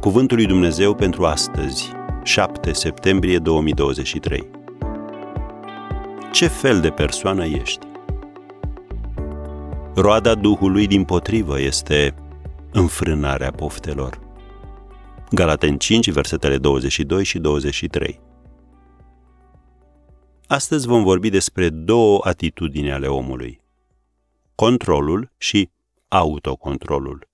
[0.00, 1.92] Cuvântul lui Dumnezeu pentru astăzi,
[2.22, 4.48] 7 septembrie 2023.
[6.32, 7.86] Ce fel de persoană ești?
[9.94, 12.14] Roada Duhului din potrivă este
[12.72, 14.18] înfrânarea poftelor.
[15.30, 18.20] Galaten 5, versetele 22 și 23.
[20.46, 23.60] Astăzi vom vorbi despre două atitudini ale omului.
[24.54, 25.70] Controlul și
[26.08, 27.28] autocontrolul.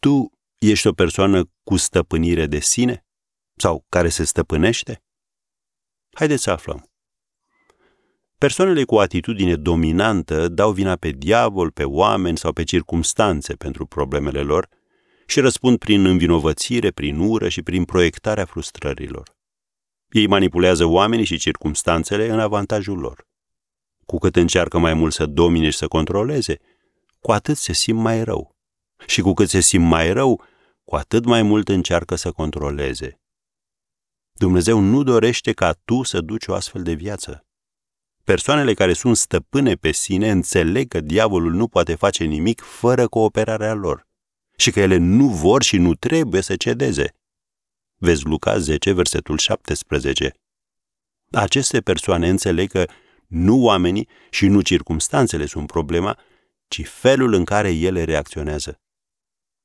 [0.00, 3.06] Tu ești o persoană cu stăpânire de sine?
[3.56, 5.02] Sau care se stăpânește?
[6.12, 6.90] Haideți să aflăm.
[8.38, 13.86] Persoanele cu o atitudine dominantă dau vina pe diavol, pe oameni sau pe circumstanțe pentru
[13.86, 14.68] problemele lor
[15.26, 19.36] și răspund prin învinovățire, prin ură și prin proiectarea frustrărilor.
[20.08, 23.26] Ei manipulează oamenii și circumstanțele în avantajul lor.
[24.06, 26.58] Cu cât încearcă mai mult să domine și să controleze,
[27.20, 28.57] cu atât se simt mai rău.
[29.06, 30.42] Și cu cât se simt mai rău,
[30.84, 33.20] cu atât mai mult încearcă să controleze.
[34.32, 37.46] Dumnezeu nu dorește ca tu să duci o astfel de viață.
[38.24, 43.74] Persoanele care sunt stăpâne pe sine înțeleg că diavolul nu poate face nimic fără cooperarea
[43.74, 44.06] lor
[44.56, 47.14] și că ele nu vor și nu trebuie să cedeze.
[47.96, 50.34] Vezi Luca 10, versetul 17.
[51.30, 52.86] Aceste persoane înțeleg că
[53.26, 56.18] nu oamenii și nu circumstanțele sunt problema,
[56.68, 58.80] ci felul în care ele reacționează.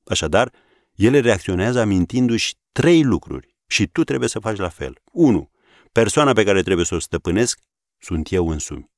[0.05, 0.51] Așadar,
[0.95, 5.01] ele reacționează amintindu-și trei lucruri și tu trebuie să faci la fel.
[5.11, 5.51] 1.
[5.91, 7.59] Persoana pe care trebuie să o stăpânesc
[7.97, 8.91] sunt eu însumi.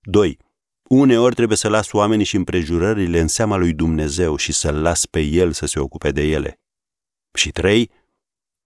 [0.00, 0.38] 2.
[0.82, 5.20] Uneori trebuie să las oamenii și împrejurările în seama lui Dumnezeu și să-L las pe
[5.20, 6.60] El să se ocupe de ele.
[7.34, 7.90] Și 3.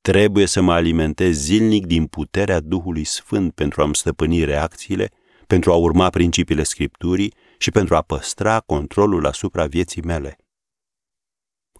[0.01, 5.11] Trebuie să mă alimentez zilnic din puterea Duhului Sfânt pentru a-mi stăpâni reacțiile,
[5.47, 10.37] pentru a urma principiile Scripturii și pentru a păstra controlul asupra vieții mele.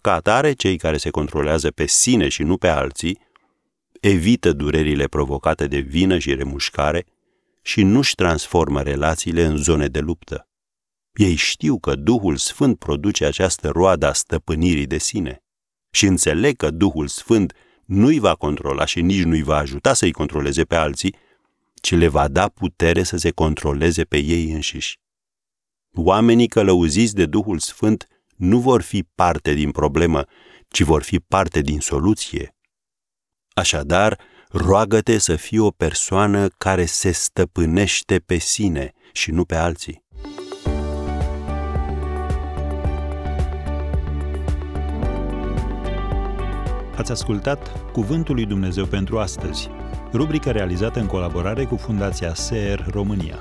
[0.01, 3.19] Ca atare, cei care se controlează pe sine și nu pe alții,
[3.99, 7.05] evită durerile provocate de vină și remușcare
[7.61, 10.47] și nu-și transformă relațiile în zone de luptă.
[11.13, 15.43] Ei știu că Duhul Sfânt produce această roadă a stăpânirii de sine
[15.91, 17.53] și înțeleg că Duhul Sfânt
[17.85, 21.15] nu-i va controla și nici nu-i va ajuta să-i controleze pe alții,
[21.81, 24.99] ci le va da putere să se controleze pe ei înșiși.
[25.93, 28.07] Oamenii călăuziți de Duhul Sfânt
[28.37, 30.23] nu vor fi parte din problemă,
[30.67, 32.55] ci vor fi parte din soluție.
[33.53, 40.05] Așadar, roagă-te să fii o persoană care se stăpânește pe sine și nu pe alții.
[46.95, 49.69] Ați ascultat Cuvântul lui Dumnezeu pentru astăzi,
[50.13, 53.39] rubrica realizată în colaborare cu Fundația SER România.